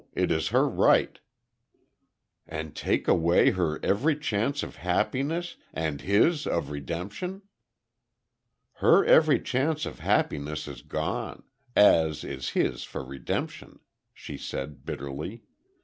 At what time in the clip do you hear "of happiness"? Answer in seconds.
4.63-5.57, 9.85-10.67